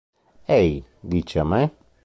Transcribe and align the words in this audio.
Ehi, 0.55 0.73
dici 1.11 1.37
a 1.43 1.45
me? 1.51 1.61